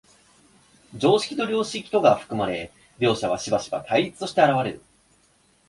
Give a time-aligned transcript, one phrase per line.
[0.95, 4.81] 常識と良識とが含まれ、両者はしばしば対立して現れる。